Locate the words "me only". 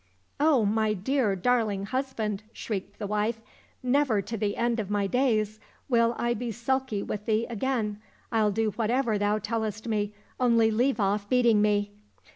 9.87-10.71